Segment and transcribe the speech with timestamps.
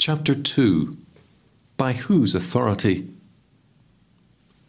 [0.00, 0.96] Chapter 2
[1.76, 3.10] By whose authority?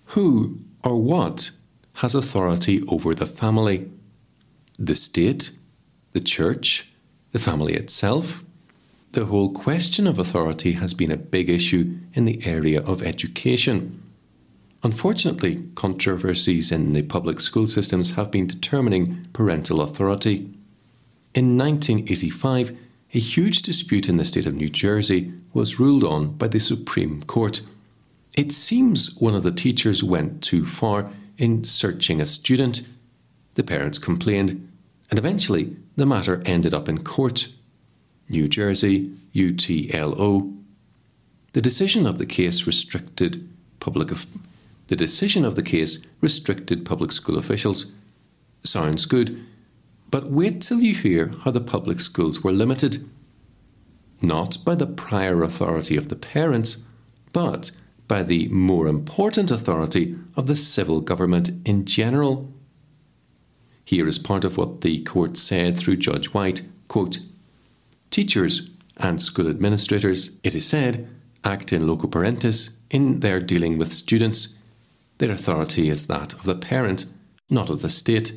[0.08, 1.52] Who or what
[1.94, 3.90] has authority over the family?
[4.78, 5.52] The state,
[6.12, 6.92] the church,
[7.32, 8.44] the family itself?
[9.14, 14.04] The whole question of authority has been a big issue in the area of education.
[14.84, 20.54] Unfortunately, controversies in the public school systems have been determining parental authority.
[21.34, 22.78] In 1985,
[23.14, 27.24] a huge dispute in the state of New Jersey was ruled on by the Supreme
[27.24, 27.62] Court.
[28.38, 32.88] It seems one of the teachers went too far in searching a student.
[33.56, 34.72] The parents complained,
[35.10, 37.50] and eventually the matter ended up in court.
[38.30, 40.58] New Jersey, UTLO.
[41.52, 43.50] The decision of the case restricted
[43.82, 44.12] public
[44.88, 47.94] the decision of the case restricted public school officials.
[48.64, 49.42] Sounds good,
[50.12, 53.10] but wait till you hear how the public schools were limited.
[54.22, 56.84] Not by the prior authority of the parents,
[57.34, 57.72] but
[58.08, 62.54] by the more important authority of the civil government in general.
[63.86, 67.20] Here is part of what the court said through Judge White quote,
[68.10, 71.08] Teachers and school administrators, it is said,
[71.46, 74.58] act in loco parentis in their dealing with students.
[75.18, 77.06] Their authority is that of the parent,
[77.50, 78.34] not of the state.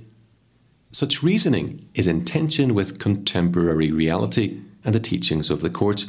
[0.95, 6.07] Such reasoning is in tension with contemporary reality and the teachings of the court.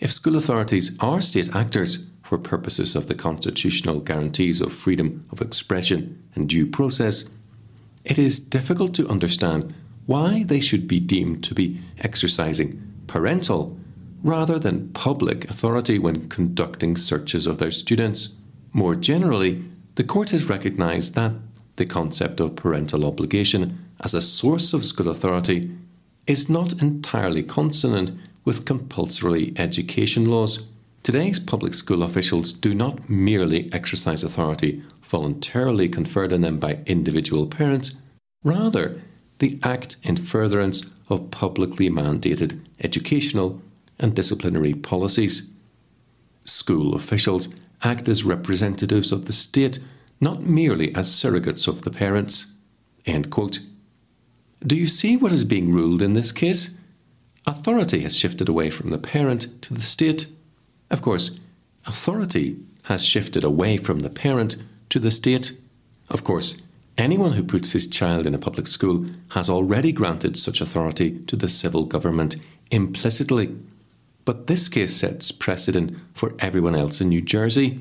[0.00, 5.40] If school authorities are state actors for purposes of the constitutional guarantees of freedom of
[5.40, 7.24] expression and due process,
[8.04, 9.72] it is difficult to understand
[10.04, 13.78] why they should be deemed to be exercising parental
[14.22, 18.34] rather than public authority when conducting searches of their students.
[18.74, 21.32] More generally, the court has recognised that
[21.76, 25.70] the concept of parental obligation as a source of school authority
[26.26, 30.66] is not entirely consonant with compulsory education laws.
[31.02, 37.46] Today's public school officials do not merely exercise authority voluntarily conferred on them by individual
[37.46, 37.94] parents,
[38.42, 39.00] rather,
[39.38, 43.62] they act in furtherance of publicly mandated educational
[43.98, 45.50] and disciplinary policies.
[46.44, 47.48] School officials
[47.82, 49.78] act as representatives of the state,
[50.20, 52.54] not merely as surrogates of the parents.
[53.04, 53.60] End quote.
[54.64, 56.78] Do you see what is being ruled in this case?
[57.46, 60.26] Authority has shifted away from the parent to the state.
[60.90, 61.38] Of course,
[61.86, 64.56] authority has shifted away from the parent
[64.88, 65.52] to the state.
[66.08, 66.62] Of course,
[66.96, 71.36] anyone who puts his child in a public school has already granted such authority to
[71.36, 72.36] the civil government
[72.70, 73.54] implicitly.
[74.24, 77.80] But this case sets precedent for everyone else in New Jersey.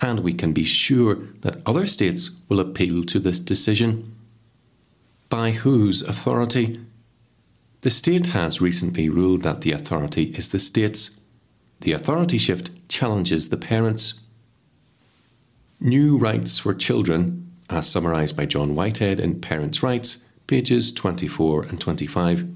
[0.00, 4.09] And we can be sure that other states will appeal to this decision.
[5.30, 6.80] By whose authority?
[7.82, 11.20] The state has recently ruled that the authority is the state's.
[11.82, 14.22] The authority shift challenges the parents.
[15.78, 21.80] New rights for children, as summarised by John Whitehead in Parents' Rights, pages 24 and
[21.80, 22.48] 25.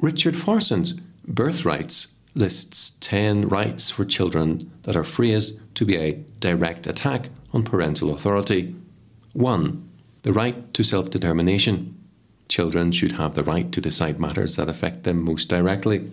[0.00, 0.94] Richard Farson's
[1.28, 7.62] Birthrights lists 10 rights for children that are phrased to be a direct attack on
[7.62, 8.74] parental authority.
[9.34, 9.90] 1
[10.22, 11.98] the right to self determination.
[12.48, 16.10] Children should have the right to decide matters that affect them most directly.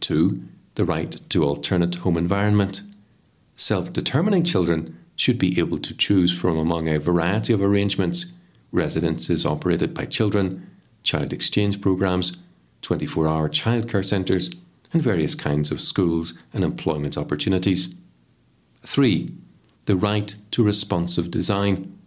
[0.00, 0.42] 2.
[0.74, 2.82] The right to alternate home environment.
[3.56, 8.32] Self determining children should be able to choose from among a variety of arrangements
[8.72, 10.70] residences operated by children,
[11.02, 12.38] child exchange programs,
[12.82, 14.50] 24 hour childcare centres,
[14.92, 17.94] and various kinds of schools and employment opportunities.
[18.82, 19.34] 3.
[19.86, 21.98] The right to responsive design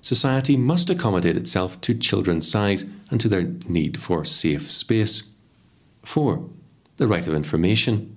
[0.00, 5.30] society must accommodate itself to children's size and to their need for safe space.
[6.04, 6.48] 4.
[6.96, 8.16] The right of information.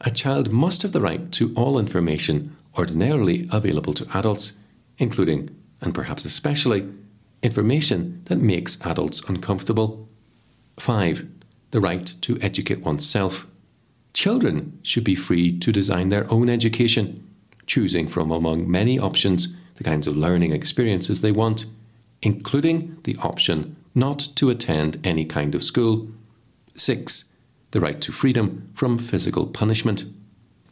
[0.00, 4.58] A child must have the right to all information ordinarily available to adults,
[4.98, 6.88] including, and perhaps especially,
[7.42, 10.08] information that makes adults uncomfortable.
[10.78, 11.26] 5.
[11.70, 13.46] The right to educate oneself.
[14.12, 17.28] Children should be free to design their own education,
[17.66, 21.66] choosing from among many options the kinds of learning experiences they want,
[22.22, 26.08] including the option not to attend any kind of school.
[26.76, 27.24] 6.
[27.70, 30.04] The right to freedom from physical punishment.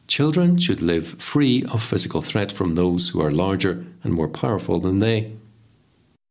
[0.09, 4.81] Children should live free of physical threat from those who are larger and more powerful
[4.81, 5.33] than they.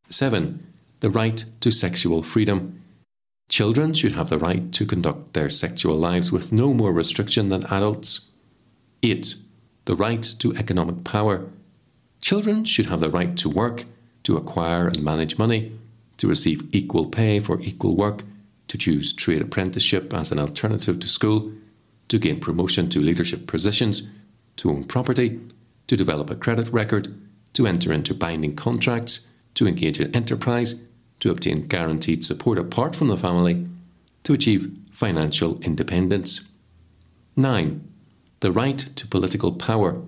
[0.10, 0.66] 7.
[1.00, 2.82] The right to sexual freedom.
[3.50, 7.66] Children should have the right to conduct their sexual lives with no more restriction than
[7.66, 8.30] adults.
[9.04, 9.36] 8.
[9.86, 11.50] The right to economic power.
[12.22, 13.86] Children should have the right to work,
[14.24, 15.74] to acquire and manage money,
[16.18, 18.24] to receive equal pay for equal work,
[18.68, 21.52] to choose trade apprenticeship as an alternative to school,
[22.08, 24.10] to gain promotion to leadership positions,
[24.58, 25.40] to own property,
[25.88, 27.14] to develop a credit record,
[27.54, 30.82] to enter into binding contracts, to engage in enterprise,
[31.20, 33.68] to obtain guaranteed support apart from the family,
[34.24, 36.42] to achieve financial independence.
[37.36, 37.88] 9.
[38.42, 40.02] The right to political power.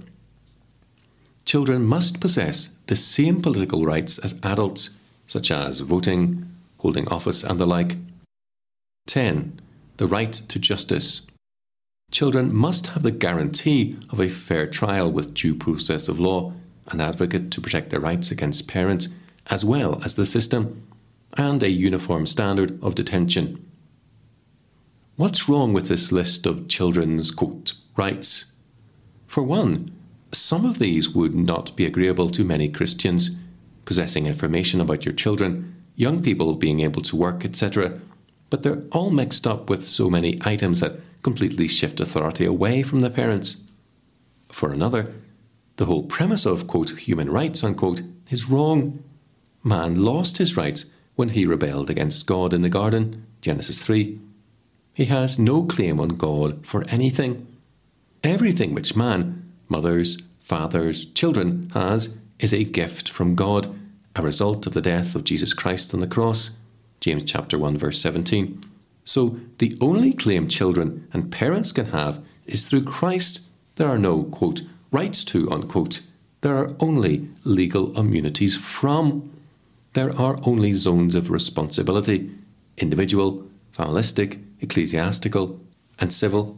[1.45, 4.91] Children must possess the same political rights as adults,
[5.27, 7.97] such as voting, holding office, and the like.
[9.07, 9.59] 10.
[9.97, 11.27] The right to justice.
[12.11, 16.53] Children must have the guarantee of a fair trial with due process of law,
[16.87, 19.09] an advocate to protect their rights against parents,
[19.47, 20.87] as well as the system,
[21.37, 23.65] and a uniform standard of detention.
[25.15, 28.51] What's wrong with this list of children's quote, rights?
[29.27, 29.91] For one,
[30.35, 33.35] some of these would not be agreeable to many Christians.
[33.85, 37.99] Possessing information about your children, young people being able to work, etc.,
[38.49, 42.99] but they're all mixed up with so many items that completely shift authority away from
[42.99, 43.63] the parents.
[44.49, 45.11] For another,
[45.77, 49.03] the whole premise of quote, human rights unquote, is wrong.
[49.63, 54.19] Man lost his rights when he rebelled against God in the garden, Genesis 3.
[54.93, 57.47] He has no claim on God for anything.
[58.23, 63.73] Everything which man, mothers, fathers, children, has is a gift from God,
[64.15, 66.57] a result of the death of Jesus Christ on the cross.
[66.99, 68.61] James chapter 1 verse 17.
[69.03, 73.41] So the only claim children and parents can have is through Christ.
[73.75, 74.61] There are no quote
[74.91, 76.01] rights to unquote.
[76.41, 79.31] There are only legal immunities from.
[79.93, 82.31] There are only zones of responsibility
[82.77, 85.59] individual, familistic, ecclesiastical,
[85.99, 86.57] and civil.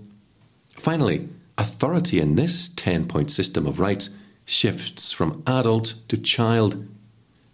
[0.70, 6.88] Finally, authority in this 10 point system of rights shifts from adult to child.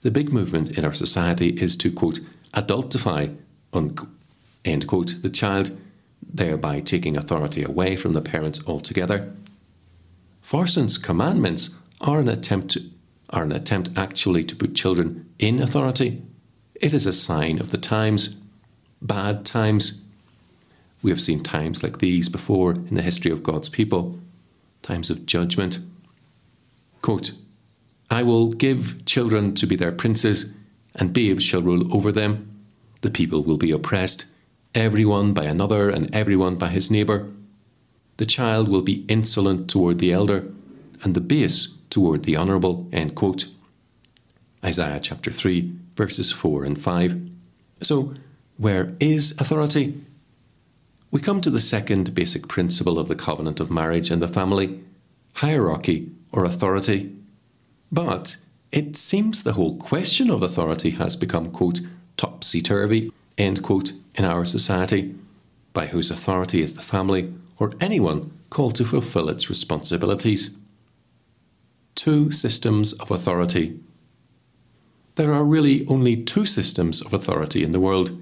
[0.02, 2.20] The big movement in our society is to, quote,
[2.54, 3.36] adultify,
[4.66, 5.78] end quote, the child,
[6.22, 9.32] thereby taking authority away from the parents altogether.
[10.42, 12.82] Farson's commandments are an attempt to,
[13.30, 16.22] are an attempt actually to put children in authority.
[16.76, 18.38] It is a sign of the times,
[19.02, 20.02] bad times,
[21.02, 24.20] we have seen times like these before in the history of God's people,
[24.82, 25.80] times of judgment.
[27.02, 27.32] Quote,
[28.10, 30.56] I will give children to be their princes,
[30.96, 32.48] and babes shall rule over them.
[33.02, 34.26] The people will be oppressed,
[34.76, 37.32] everyone by another, and everyone by his neighbour.
[38.18, 40.52] The child will be insolent toward the elder,
[41.04, 42.88] and the base toward the honourable.
[42.92, 43.48] End quote.
[44.64, 47.32] Isaiah chapter 3, verses 4 and 5.
[47.82, 48.14] So,
[48.58, 49.96] where is authority?
[51.12, 54.82] We come to the second basic principle of the covenant of marriage and the family
[55.36, 57.14] hierarchy or authority.
[57.92, 58.38] But
[58.72, 61.82] it seems the whole question of authority has become, quote,
[62.16, 65.14] topsy turvy, end quote, in our society.
[65.74, 70.56] By whose authority is the family or anyone called to fulfill its responsibilities?
[71.96, 73.80] Two systems of authority.
[75.16, 78.18] There are really only two systems of authority in the world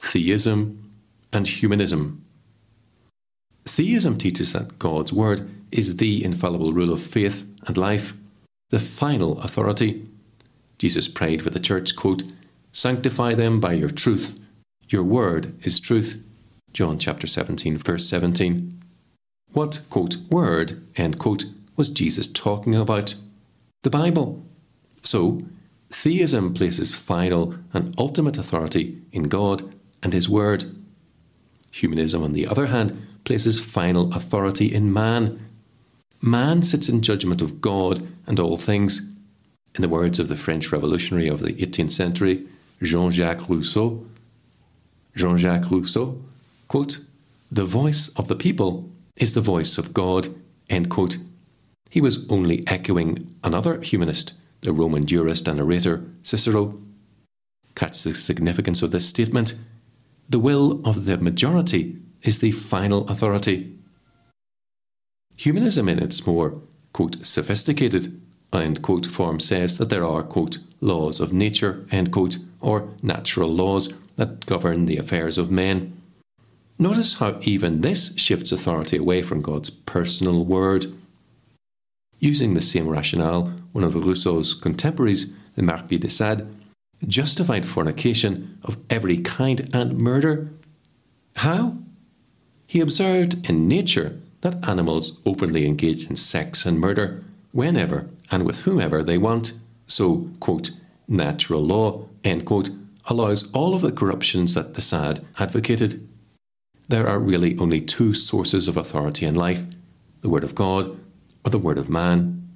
[0.00, 0.85] theism
[1.36, 2.22] and humanism.
[3.64, 8.14] Theism teaches that God's Word is the infallible rule of faith and life,
[8.70, 10.08] the final authority.
[10.78, 12.22] Jesus prayed for the church, quote,
[12.72, 14.40] Sanctify them by your truth.
[14.88, 16.22] Your word is truth.
[16.72, 18.82] John chapter 17, verse 17.
[19.52, 21.46] What, quote, word, end quote,
[21.76, 23.14] was Jesus talking about?
[23.82, 24.44] The Bible.
[25.02, 25.42] So,
[25.90, 30.64] theism places final and ultimate authority in God and His Word.
[31.76, 35.46] Humanism, on the other hand, places final authority in man.
[36.22, 39.12] Man sits in judgment of God and all things.
[39.74, 42.46] In the words of the French revolutionary of the 18th century,
[42.82, 44.06] Jean Jacques Rousseau,
[45.14, 46.22] Jean Jacques Rousseau,
[46.68, 47.00] quote,
[47.52, 50.28] The voice of the people is the voice of God,
[50.70, 51.18] end quote.
[51.90, 56.80] He was only echoing another humanist, the Roman jurist and orator Cicero.
[57.74, 59.54] Catch the significance of this statement.
[60.28, 63.72] The will of the majority is the final authority.
[65.36, 66.60] Humanism, in its more
[66.92, 68.20] quote, sophisticated
[68.52, 73.50] end quote, form, says that there are quote, laws of nature end quote, or natural
[73.50, 75.92] laws that govern the affairs of men.
[76.78, 80.86] Notice how even this shifts authority away from God's personal word.
[82.18, 86.46] Using the same rationale, one of Rousseau's contemporaries, the Marquis de Sade,
[87.06, 90.50] justified fornication of every kind and murder.
[91.36, 91.78] How?
[92.66, 98.60] He observed in nature that animals openly engage in sex and murder whenever and with
[98.60, 99.52] whomever they want.
[99.86, 100.72] So, quote,
[101.08, 102.70] natural law, end quote,
[103.06, 106.06] allows all of the corruptions that de Sade advocated.
[106.88, 109.66] There are really only two sources of authority in life
[110.22, 110.98] the Word of God
[111.44, 112.48] or the Word of man.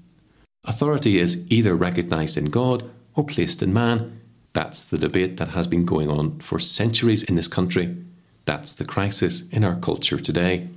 [0.66, 4.19] Authority is either recognized in God or placed in man.
[4.52, 7.96] That's the debate that has been going on for centuries in this country.
[8.44, 10.68] That's the crisis in our culture today.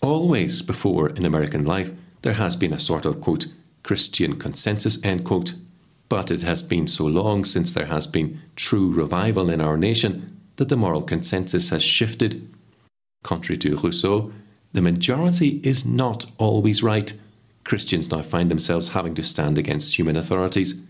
[0.00, 1.92] Always before in American life,
[2.22, 3.46] there has been a sort of, quote,
[3.82, 5.54] Christian consensus, end quote.
[6.08, 10.38] But it has been so long since there has been true revival in our nation
[10.56, 12.48] that the moral consensus has shifted.
[13.24, 14.32] Contrary to Rousseau,
[14.72, 17.12] the majority is not always right.
[17.64, 20.80] Christians now find themselves having to stand against human authorities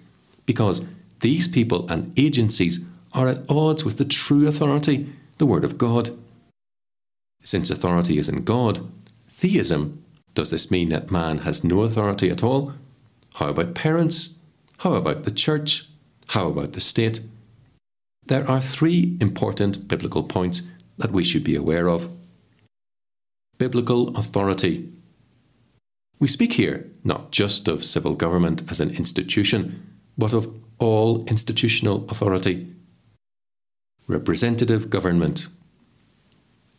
[0.47, 0.85] because
[1.23, 6.11] these people and agencies are at odds with the true authority, the Word of God.
[7.43, 8.81] Since authority is in God,
[9.29, 10.03] theism,
[10.35, 12.75] does this mean that man has no authority at all?
[13.35, 14.39] How about parents?
[14.79, 15.87] How about the church?
[16.29, 17.21] How about the state?
[18.27, 20.63] There are three important biblical points
[20.99, 22.09] that we should be aware of.
[23.59, 24.93] Biblical authority.
[26.19, 32.05] We speak here not just of civil government as an institution, but of all institutional
[32.09, 32.67] authority.
[34.09, 35.49] Representative government.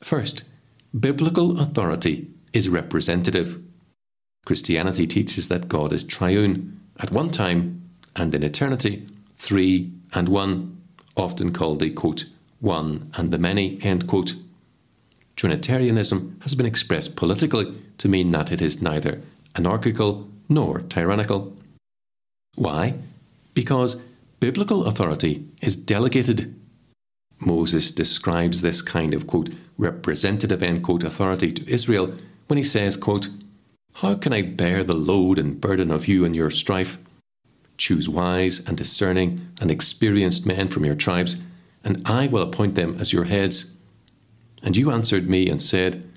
[0.02, 0.44] First,
[0.98, 3.62] biblical authority is representative.
[4.46, 7.82] Christianity teaches that God is triune, at one time
[8.16, 9.08] and in eternity,
[9.38, 10.82] three and one,
[11.16, 12.26] often called the quote,
[12.60, 14.36] one and the many, end quote.
[15.36, 19.22] Trinitarianism has been expressed politically to mean that it is neither
[19.56, 21.56] anarchical nor tyrannical.
[22.56, 22.96] Why?
[23.54, 24.02] Because
[24.40, 26.60] biblical authority is delegated.
[27.40, 32.16] Moses describes this kind of quote, representative end quote authority to Israel
[32.48, 33.30] when he says, quote,
[33.96, 36.98] How can I bear the load and burden of you and your strife?
[37.78, 41.42] Choose wise and discerning and experienced men from your tribes,
[41.84, 43.74] and I will appoint them as your heads.
[44.62, 46.10] And you answered me and said,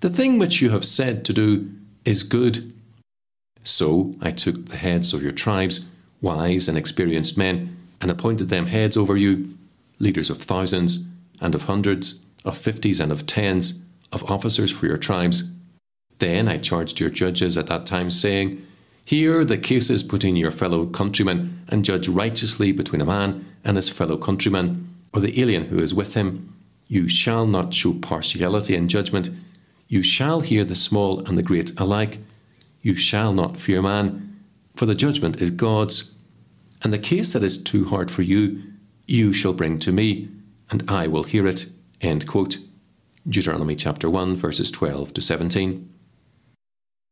[0.00, 1.70] The thing which you have said to do
[2.04, 2.72] is good.
[3.62, 5.88] So I took the heads of your tribes,
[6.22, 9.56] wise and experienced men, and appointed them heads over you,
[9.98, 11.04] leaders of thousands,
[11.40, 15.52] and of hundreds, of fifties, and of tens, of officers for your tribes.
[16.18, 18.64] Then I charged your judges at that time, saying,
[19.04, 23.88] Hear the cases between your fellow countrymen, and judge righteously between a man and his
[23.88, 26.54] fellow countryman, or the alien who is with him.
[26.86, 29.30] You shall not show partiality in judgment.
[29.88, 32.18] You shall hear the small and the great alike.
[32.82, 34.31] You shall not fear man,
[34.74, 36.14] for the judgment is God's.
[36.82, 38.62] And the case that is too hard for you,
[39.06, 40.28] you shall bring to me,
[40.70, 41.66] and I will hear it.
[42.00, 42.58] End quote.
[43.28, 45.88] Deuteronomy chapter 1, verses 12 to 17.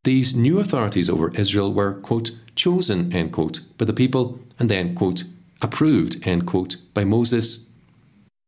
[0.02, 4.94] These new authorities over Israel were, quote, chosen, end quote, by the people, and then,
[4.94, 5.24] quote,
[5.62, 7.66] approved, end quote, by Moses.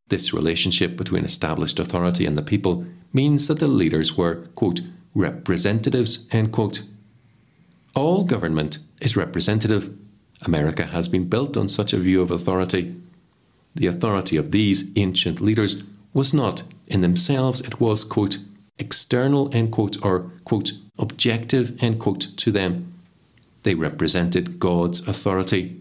[0.08, 4.80] This relationship between established authority and the people means that the leaders were, quote,
[5.14, 6.82] representatives, end quote.
[7.94, 9.94] All government is representative.
[10.42, 12.94] America has been built on such a view of authority.
[13.74, 15.82] The authority of these ancient leaders
[16.14, 18.38] was not in themselves, it was, quote,
[18.78, 22.92] external, end quote, or, quote, objective, end quote, to them.
[23.62, 25.80] They represented God's authority.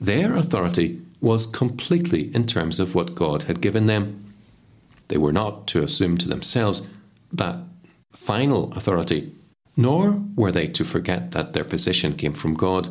[0.00, 4.34] Their authority was completely in terms of what God had given them.
[5.08, 6.82] They were not to assume to themselves
[7.32, 7.58] that
[8.12, 9.32] final authority,
[9.76, 12.88] nor were they to forget that their position came from God.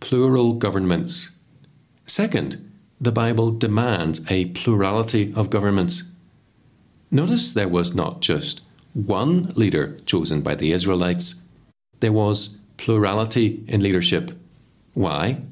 [0.00, 1.30] Plural governments.
[2.06, 6.10] Second, the Bible demands a plurality of governments.
[7.10, 8.62] Notice there was not just
[8.94, 11.42] one leader chosen by the Israelites,
[12.00, 14.32] there was plurality in leadership.
[14.94, 15.42] Why?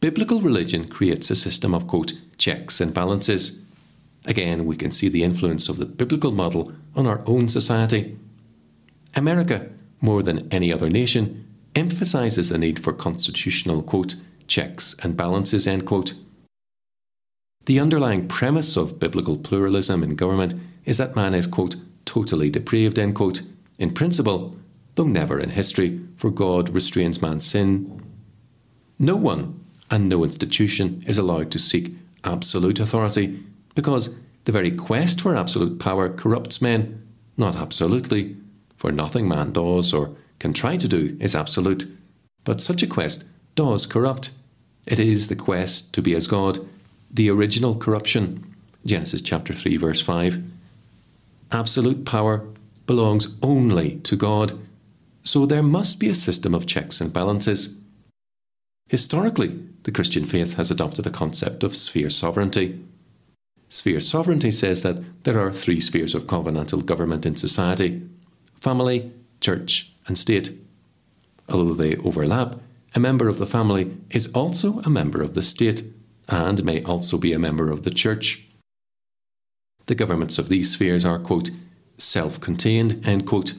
[0.00, 3.62] Biblical religion creates a system of, quote, checks and balances.
[4.26, 8.18] Again, we can see the influence of the biblical model on our own society.
[9.14, 9.68] America,
[10.00, 15.86] more than any other nation, emphasizes the need for constitutional, quote, checks and balances, end
[15.86, 16.14] quote.
[17.66, 22.98] The underlying premise of biblical pluralism in government is that man is, quote, totally depraved,
[22.98, 23.42] end quote,
[23.78, 24.56] in principle,
[24.94, 28.02] though never in history, for God restrains man's sin.
[28.98, 33.42] No one and no institution is allowed to seek absolute authority
[33.74, 38.36] because the very quest for absolute power corrupts men, not absolutely,
[38.80, 41.86] for nothing man does or can try to do is absolute,
[42.44, 44.30] but such a quest does corrupt.
[44.86, 46.58] It is the quest to be as God,
[47.10, 48.56] the original corruption.
[48.86, 50.42] Genesis chapter 3 verse 5
[51.52, 52.46] absolute power
[52.86, 54.58] belongs only to God,
[55.24, 57.76] so there must be a system of checks and balances.
[58.88, 62.80] Historically, the Christian faith has adopted a concept of sphere sovereignty.
[63.68, 68.08] Sphere sovereignty says that there are three spheres of covenantal government in society
[68.60, 70.52] family, church, and state.
[71.48, 72.56] Although they overlap,
[72.94, 75.84] a member of the family is also a member of the state
[76.28, 78.46] and may also be a member of the church.
[79.86, 81.50] The governments of these spheres are, quote,
[81.98, 83.54] self contained, end quote.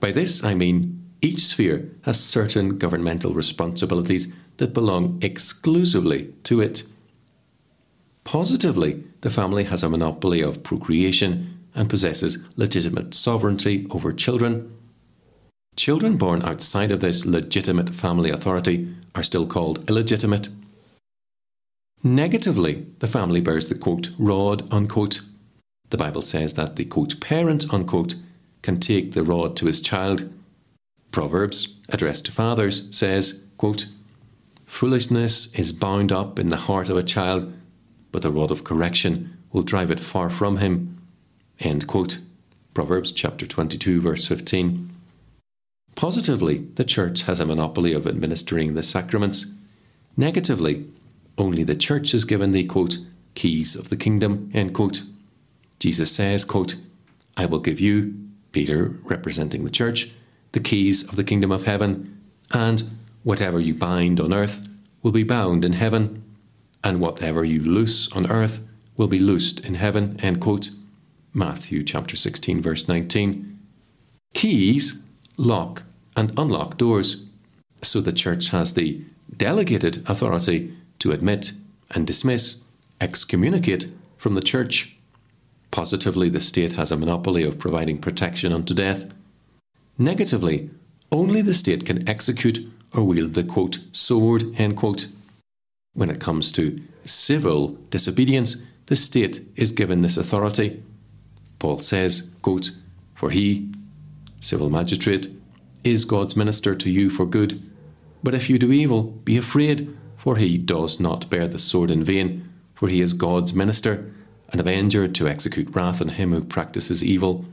[0.00, 6.84] By this I mean each sphere has certain governmental responsibilities that belong exclusively to it.
[8.24, 14.74] Positively, the family has a monopoly of procreation and possesses legitimate sovereignty over children.
[15.76, 20.48] Children born outside of this legitimate family authority are still called illegitimate.
[22.02, 25.20] Negatively, the family bears the quote, rod, unquote.
[25.90, 28.14] The Bible says that the quote, parent, unquote,
[28.62, 30.32] can take the rod to his child.
[31.10, 33.86] Proverbs, addressed to fathers, says, quote,
[34.66, 37.52] Foolishness is bound up in the heart of a child,
[38.12, 40.99] but the rod of correction will drive it far from him.
[41.60, 42.20] End quote.
[42.72, 44.90] Proverbs chapter 22, verse 15.
[45.94, 49.52] Positively, the Church has a monopoly of administering the sacraments.
[50.16, 50.86] Negatively,
[51.36, 52.98] only the Church is given the quote,
[53.34, 54.50] keys of the kingdom.
[54.54, 55.02] End quote.
[55.78, 56.76] Jesus says, quote,
[57.36, 58.14] I will give you,
[58.52, 60.10] Peter representing the Church,
[60.52, 62.18] the keys of the kingdom of heaven,
[62.52, 62.82] and
[63.22, 64.66] whatever you bind on earth
[65.02, 66.22] will be bound in heaven,
[66.82, 68.62] and whatever you loose on earth
[68.96, 70.18] will be loosed in heaven.
[70.22, 70.70] End quote.
[71.32, 73.58] Matthew chapter 16, verse 19.
[74.34, 75.02] Keys
[75.36, 75.84] lock
[76.16, 77.26] and unlock doors.
[77.82, 79.02] So the church has the
[79.36, 81.52] delegated authority to admit
[81.92, 82.64] and dismiss,
[83.00, 84.96] excommunicate from the church.
[85.70, 89.14] Positively, the state has a monopoly of providing protection unto death.
[89.98, 90.70] Negatively,
[91.12, 95.08] only the state can execute or wield the quote sword end quote.
[95.94, 100.82] When it comes to civil disobedience, the state is given this authority.
[101.60, 102.72] Paul says, quote,
[103.14, 103.70] For he,
[104.40, 105.28] civil magistrate,
[105.84, 107.62] is God's minister to you for good.
[108.24, 112.02] But if you do evil, be afraid, for he does not bear the sword in
[112.02, 114.12] vain, for he is God's minister,
[114.48, 117.44] an avenger to execute wrath on him who practices evil.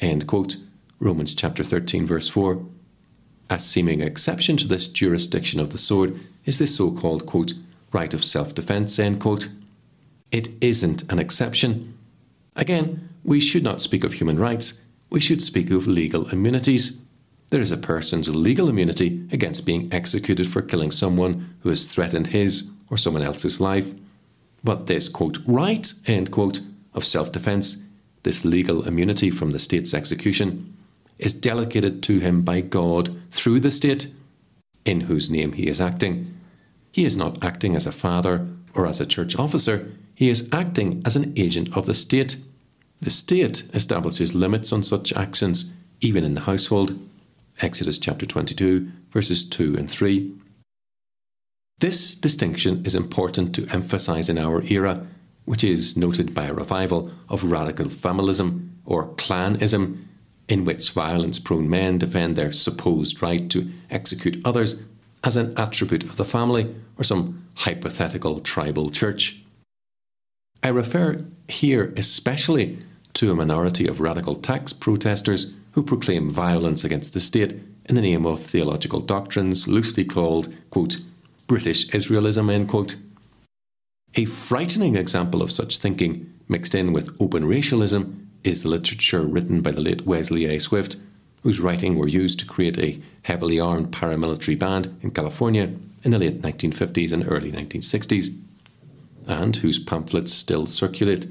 [0.00, 0.56] End quote.
[1.00, 2.64] Romans chapter 13, verse 4.
[3.50, 7.54] A seeming exception to this jurisdiction of the sword is the so called, quote,
[7.92, 9.48] right of self defence, end quote.
[10.30, 11.96] It isn't an exception.
[12.56, 17.00] Again, we should not speak of human rights, we should speak of legal immunities.
[17.50, 22.28] There is a person's legal immunity against being executed for killing someone who has threatened
[22.28, 23.94] his or someone else's life.
[24.64, 26.60] But this, quote, right, end quote,
[26.94, 27.84] of self defence,
[28.22, 30.74] this legal immunity from the state's execution,
[31.18, 34.08] is delegated to him by God through the state
[34.84, 36.34] in whose name he is acting.
[36.90, 41.02] He is not acting as a father or as a church officer, he is acting
[41.04, 42.36] as an agent of the state
[43.02, 46.96] the state establishes limits on such actions, even in the household.
[47.60, 50.32] Exodus chapter 22, verses 2 and 3.
[51.80, 55.04] This distinction is important to emphasize in our era,
[55.46, 60.04] which is noted by a revival of radical familism or clanism,
[60.46, 64.80] in which violence prone men defend their supposed right to execute others
[65.24, 69.42] as an attribute of the family or some hypothetical tribal church.
[70.62, 72.78] I refer here especially
[73.14, 77.54] to a minority of radical tax protesters who proclaim violence against the state
[77.86, 80.98] in the name of theological doctrines loosely called, quote,
[81.46, 82.96] British Israelism, end quote.
[84.14, 89.60] A frightening example of such thinking, mixed in with open racialism, is the literature written
[89.60, 90.58] by the late Wesley A.
[90.58, 90.96] Swift,
[91.42, 96.18] whose writing were used to create a heavily armed paramilitary band in California in the
[96.18, 98.36] late 1950s and early 1960s,
[99.26, 101.26] and whose pamphlets still circulate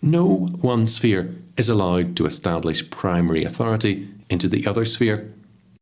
[0.00, 5.32] no one sphere is allowed to establish primary authority into the other sphere.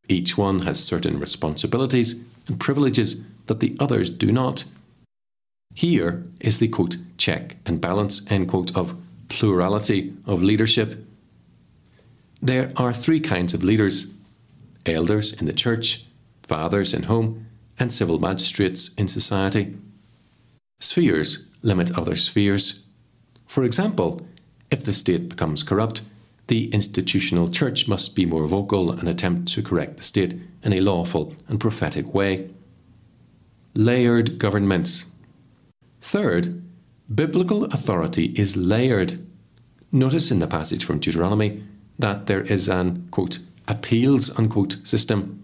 [0.09, 4.65] Each one has certain responsibilities and privileges that the others do not.
[5.75, 8.97] Here is the quote check and balance end quote of
[9.29, 11.05] plurality of leadership.
[12.41, 14.07] There are three kinds of leaders
[14.87, 16.05] elders in the church,
[16.45, 19.77] fathers in home, and civil magistrates in society.
[20.79, 22.86] Spheres limit other spheres
[23.47, 24.27] for example,
[24.71, 26.03] if the state becomes corrupt,
[26.49, 30.81] the institutional church must be more vocal and attempt to correct the state in a
[30.81, 32.51] lawful and prophetic way.
[33.75, 35.07] Layered governments.
[36.01, 36.63] Third,
[37.13, 39.25] biblical authority is layered.
[39.91, 41.63] Notice in the passage from Deuteronomy
[41.99, 45.43] that there is an quote appeals unquote system.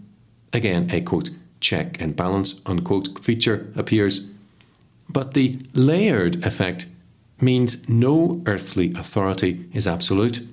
[0.53, 4.27] Again, a quote check and balance unquote feature appears.
[5.09, 6.87] But the layered effect
[7.43, 10.47] means no earthly authority is absolute.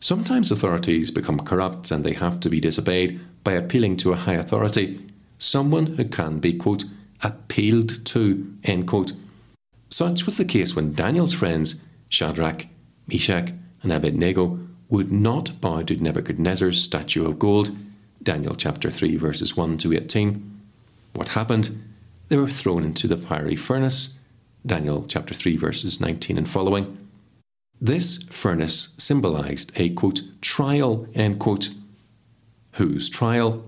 [0.00, 4.34] Sometimes authorities become corrupt and they have to be disobeyed by appealing to a high
[4.34, 5.04] authority,
[5.38, 6.84] someone who can be, quote,
[7.22, 9.12] appealed to, end quote.
[9.90, 12.66] Such was the case when Daniel's friends, Shadrach,
[13.06, 17.76] Meshach, and Abednego, would not bow to Nebuchadnezzar's statue of gold.
[18.22, 20.60] Daniel chapter 3, verses 1 to 18.
[21.14, 21.82] What happened?
[22.28, 24.18] They were thrown into the fiery furnace.
[24.64, 26.96] Daniel chapter 3, verses 19 and following.
[27.80, 31.70] This furnace symbolized a quote, trial, end quote.
[32.72, 33.64] Whose trial?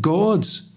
[0.00, 0.68] God's.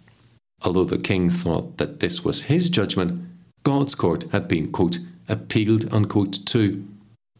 [0.62, 3.28] Although the king thought that this was his judgment,
[3.64, 6.88] God's court had been, quote, appealed, unquote, to.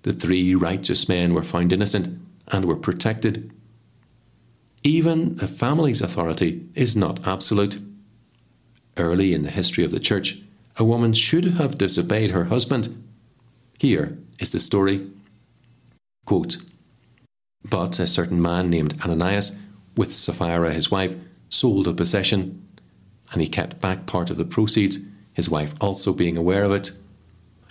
[0.02, 3.52] The three righteous men were found innocent and were protected.
[4.84, 7.80] Even the family's authority is not absolute.
[8.98, 10.42] Early in the history of the church,
[10.78, 13.04] a woman should have disobeyed her husband.
[13.80, 15.10] Here is the story.
[16.26, 16.58] Quote,
[17.64, 19.58] but a certain man named Ananias,
[19.98, 21.16] with Sapphira his wife,
[21.50, 22.68] sold a possession,
[23.32, 25.00] and he kept back part of the proceeds,
[25.34, 26.92] his wife also being aware of it,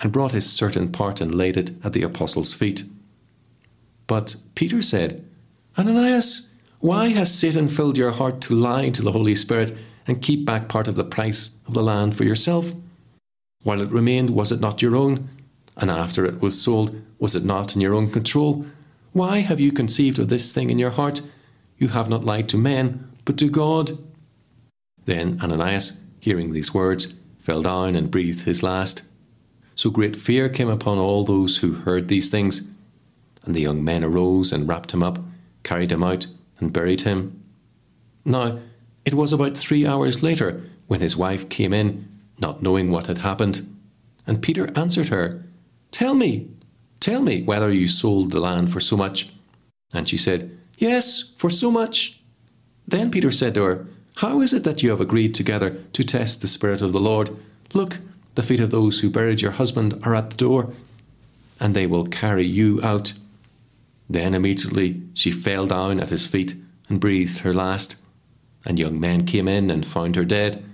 [0.01, 2.83] and brought his certain part and laid it at the apostles' feet.
[4.07, 5.25] But Peter said,
[5.79, 10.45] Ananias, why has Satan filled your heart to lie to the Holy Spirit and keep
[10.45, 12.75] back part of the price of the land for yourself?
[13.64, 15.29] While it remained, was it not your own?
[15.77, 18.66] And after it was sold, was it not in your own control?
[19.12, 21.22] Why have you conceived of this thing in your heart?
[21.79, 23.98] You have not lied to men, but to God.
[25.07, 29.03] Then Ananias, hearing these words, fell down and breathed his last.
[29.74, 32.70] So great fear came upon all those who heard these things.
[33.44, 35.18] And the young men arose and wrapped him up,
[35.62, 36.27] carried him out,
[36.61, 37.42] and buried him.
[38.24, 38.59] Now,
[39.05, 43.18] it was about three hours later when his wife came in, not knowing what had
[43.18, 43.75] happened.
[44.27, 45.44] And Peter answered her,
[45.90, 46.49] Tell me,
[47.01, 49.31] tell me whether you sold the land for so much.
[49.92, 52.20] And she said, Yes, for so much.
[52.87, 56.40] Then Peter said to her, How is it that you have agreed together to test
[56.40, 57.31] the Spirit of the Lord?
[57.73, 57.99] Look,
[58.35, 60.73] the feet of those who buried your husband are at the door,
[61.61, 63.14] and they will carry you out.
[64.11, 66.55] Then immediately she fell down at his feet
[66.88, 67.97] and breathed her last.
[68.66, 70.64] And young men came in and found her dead,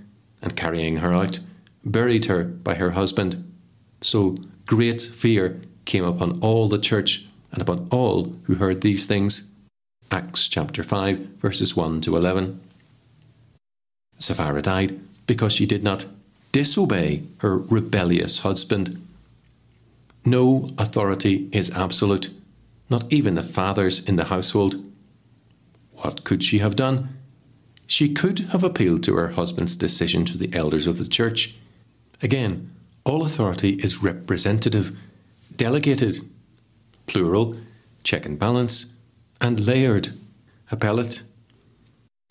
[0.42, 1.40] and carrying her out,
[1.84, 3.52] buried her by her husband.
[4.00, 9.50] So great fear came upon all the church and upon all who heard these things.
[10.10, 12.60] Acts chapter 5, verses 1 to 11.
[14.18, 16.06] Sapphira died because she did not
[16.52, 19.06] disobey her rebellious husband.
[20.24, 22.30] No authority is absolute,
[22.90, 24.84] not even the fathers in the household.
[25.92, 27.16] What could she have done?
[27.86, 31.56] She could have appealed to her husband's decision to the elders of the church.
[32.22, 32.72] Again,
[33.04, 34.96] all authority is representative,
[35.56, 36.18] delegated,
[37.06, 37.56] plural,
[38.02, 38.92] check and balance,
[39.40, 40.12] and layered,
[40.70, 41.22] appellate.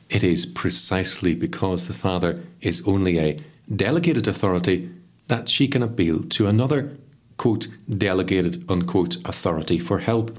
[0.09, 3.37] It is precisely because the Father is only a
[3.75, 4.89] delegated authority
[5.27, 6.97] that she can appeal to another,
[7.37, 10.37] quote, delegated, unquote, authority for help.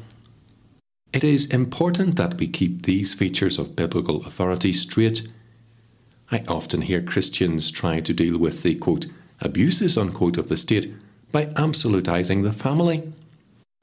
[1.12, 5.28] It is important that we keep these features of biblical authority straight.
[6.30, 9.06] I often hear Christians try to deal with the, quote,
[9.40, 10.92] abuses, unquote, of the state
[11.32, 13.12] by absolutizing the family.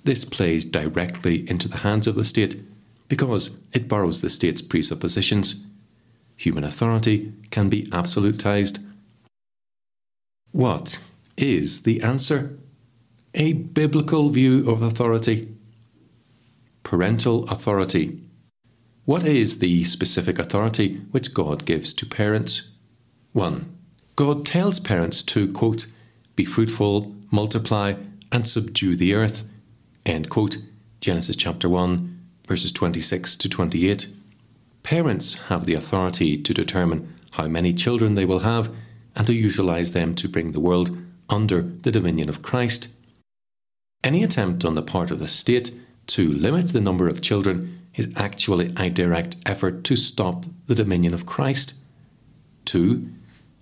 [0.04, 2.62] This plays directly into the hands of the state
[3.08, 5.62] because it borrows the state's presuppositions.
[6.36, 8.84] Human authority can be absolutized.
[10.52, 11.04] What
[11.36, 12.58] is the answer?
[13.34, 15.56] A biblical view of authority.
[16.84, 18.22] Parental authority.
[19.06, 22.72] What is the specific authority which God gives to parents?
[23.34, 23.77] 1.
[24.18, 25.86] God tells parents to, quote,
[26.36, 27.94] be fruitful, multiply,
[28.32, 29.48] and subdue the earth,
[30.08, 30.58] end quote,
[31.02, 34.08] Genesis chapter 1, verses 26 to 28.
[34.82, 38.74] Parents have the authority to determine how many children they will have
[39.16, 40.98] and to utilize them to bring the world
[41.30, 42.88] under the dominion of Christ.
[44.04, 48.12] Any attempt on the part of the state to limit the number of children is
[48.16, 51.76] actually a direct effort to stop the dominion of Christ.
[52.66, 53.14] 2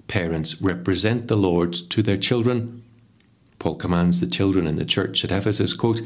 [0.07, 2.83] parents represent the Lord to their children.
[3.59, 6.01] Paul commands the children in the church at Ephesus, quote,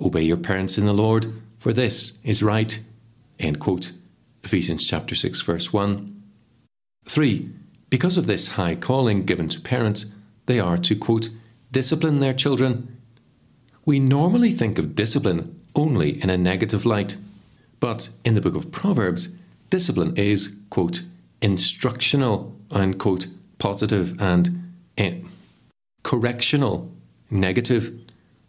[0.00, 2.82] Obey your parents in the Lord, for this is right.
[3.38, 3.92] End quote.
[4.44, 6.22] Ephesians chapter 6, verse 1.
[7.04, 7.50] 3.
[7.90, 10.14] Because of this high calling given to parents,
[10.46, 11.28] they are to, quote,
[11.72, 12.96] discipline their children.
[13.84, 17.16] We normally think of discipline only in a negative light,
[17.78, 19.36] but in the book of Proverbs,
[19.70, 21.02] discipline is, quote,
[21.42, 23.26] instructional and quote
[23.60, 25.20] positive and eh,
[26.02, 26.90] correctional
[27.30, 27.92] negative.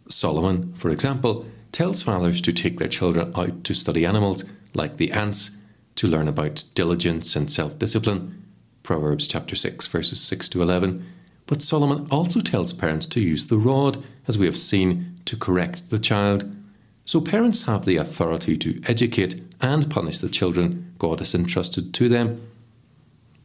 [0.08, 4.44] Solomon, for example, tells fathers to take their children out to study animals
[4.74, 5.56] like the ants
[5.94, 8.42] to learn about diligence and self discipline.
[8.82, 11.06] Proverbs chapter 6, verses 6 to 11.
[11.46, 15.90] But Solomon also tells parents to use the rod, as we have seen, to correct
[15.90, 16.56] the child.
[17.04, 22.08] So parents have the authority to educate and punish the children God has entrusted to
[22.08, 22.40] them.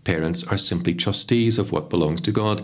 [0.07, 2.61] Parents are simply trustees of what belongs to God.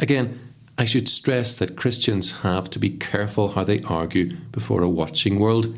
[0.00, 0.40] Again,
[0.76, 5.38] I should stress that Christians have to be careful how they argue before a watching
[5.38, 5.72] world.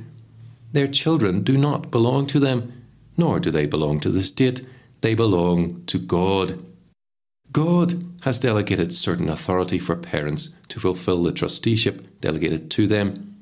[0.73, 2.83] Their children do not belong to them,
[3.15, 4.67] nor do they belong to the state.
[5.03, 6.65] They belong to God.
[7.53, 13.37] God has delegated certain authority for parents to fulfill the trusteeship delegated to them.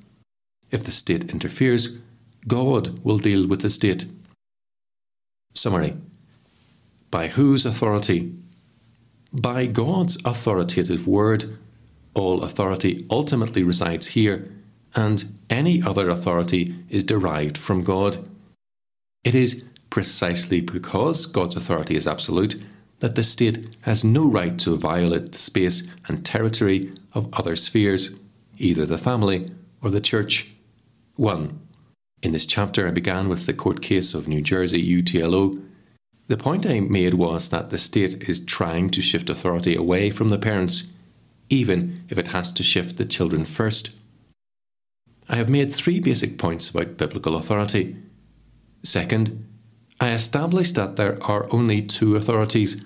[0.73, 2.01] If the state interferes,
[2.49, 4.07] God will deal with the state.
[5.55, 5.95] Summary
[7.15, 8.35] By whose authority
[9.33, 11.57] by God's authoritative word,
[12.13, 14.51] all authority ultimately resides here,
[14.97, 18.17] and any other authority is derived from God.
[19.23, 22.65] It is precisely because God's authority is absolute
[22.99, 28.19] that the state has no right to violate the space and territory of other spheres,
[28.59, 30.51] either the family or the church.
[31.15, 31.61] 1.
[32.25, 35.63] In this chapter, I began with the court case of New Jersey UTLO
[36.27, 40.31] the point I made was that the state is trying to shift authority away from
[40.31, 40.91] the parents,
[41.51, 43.91] even if it has to shift the children first.
[45.29, 47.97] I have made three basic points about biblical authority.
[48.83, 49.47] Second,
[50.01, 52.85] I established that there are only two authorities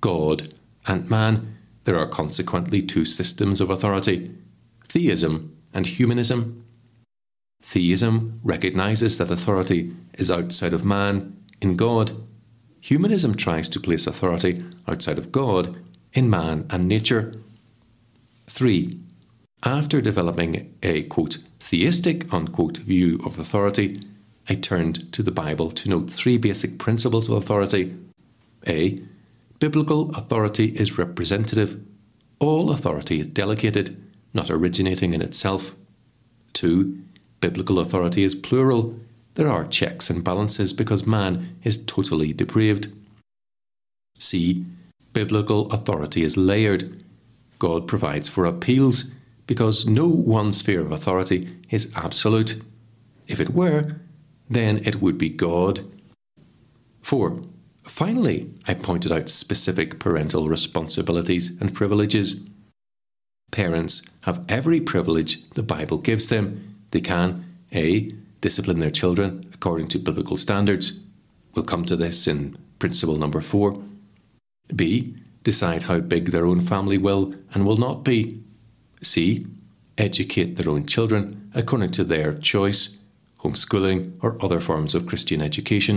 [0.00, 0.52] God
[0.86, 1.56] and man.
[1.84, 4.34] There are consequently two systems of authority
[4.88, 6.64] theism and humanism.
[7.62, 12.12] Theism recognizes that authority is outside of man in God
[12.84, 15.74] humanism tries to place authority outside of God
[16.12, 17.32] in man and nature.
[18.46, 19.00] 3.
[19.62, 23.98] After developing a quote, theistic unquote, view of authority,
[24.50, 27.96] I turned to the Bible to note three basic principles of authority.
[28.66, 29.00] A.
[29.58, 31.82] Biblical authority is representative.
[32.38, 33.96] All authority is delegated,
[34.34, 35.74] not originating in itself.
[36.52, 37.00] 2.
[37.40, 38.94] Biblical authority is plural,
[39.34, 42.92] there are checks and balances because man is totally depraved.
[44.18, 44.64] C.
[45.12, 47.02] Biblical authority is layered.
[47.58, 49.14] God provides for appeals
[49.46, 52.62] because no one sphere of authority is absolute.
[53.26, 53.96] If it were,
[54.48, 55.80] then it would be God.
[57.02, 57.42] 4.
[57.84, 62.40] Finally, I pointed out specific parental responsibilities and privileges.
[63.50, 66.76] Parents have every privilege the Bible gives them.
[66.90, 68.10] They can A
[68.44, 71.00] discipline their children according to biblical standards.
[71.54, 73.82] We'll come to this in principle number four.
[74.76, 75.14] B.
[75.44, 78.38] Decide how big their own family will and will not be.
[79.00, 79.46] C.
[79.96, 82.98] Educate their own children according to their choice,
[83.40, 85.96] homeschooling, or other forms of Christian education.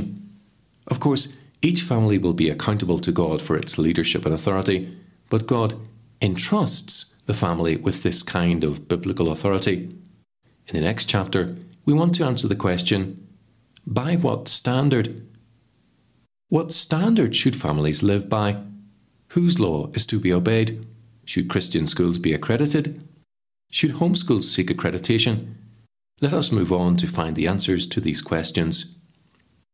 [0.88, 4.96] Of course, each family will be accountable to God for its leadership and authority,
[5.30, 5.74] but God
[6.22, 9.78] entrusts the family with this kind of biblical authority.
[10.68, 11.56] In the next chapter,
[11.88, 13.26] we want to answer the question
[13.86, 15.26] by what standard?
[16.50, 18.62] What standard should families live by?
[19.30, 20.86] Whose law is to be obeyed?
[21.24, 23.08] Should Christian schools be accredited?
[23.72, 25.54] Should homeschools seek accreditation?
[26.20, 28.97] Let us move on to find the answers to these questions.